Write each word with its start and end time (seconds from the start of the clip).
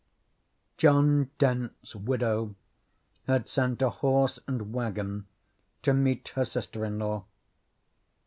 John 0.77 1.29
Dent's 1.37 1.95
widow 1.95 2.55
had 3.27 3.47
sent 3.47 3.83
a 3.83 3.91
horse 3.91 4.39
and 4.47 4.73
wagon 4.73 5.27
to 5.83 5.93
meet 5.93 6.29
her 6.29 6.43
sister 6.43 6.83
in 6.83 6.97
law. 6.97 7.25